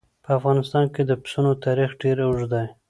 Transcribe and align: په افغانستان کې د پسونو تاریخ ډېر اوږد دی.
په 0.23 0.29
افغانستان 0.39 0.85
کې 0.93 1.01
د 1.05 1.11
پسونو 1.21 1.51
تاریخ 1.65 1.89
ډېر 2.01 2.17
اوږد 2.25 2.49
دی. 2.53 2.67